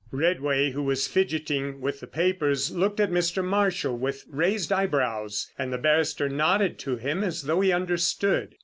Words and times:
Redway, 0.11 0.71
who 0.71 0.81
was 0.81 1.05
fidgeting 1.05 1.79
with 1.79 1.99
the 1.99 2.07
papers, 2.07 2.71
looked 2.75 2.99
at 2.99 3.11
Mr. 3.11 3.45
Marshall 3.45 3.95
with 3.95 4.25
raised 4.31 4.73
eyebrows, 4.73 5.51
and 5.59 5.71
the 5.71 5.77
barrister 5.77 6.27
nodded 6.27 6.79
to 6.79 6.95
him 6.95 7.23
as 7.23 7.43
though 7.43 7.61
he 7.61 7.71
understood. 7.71 8.55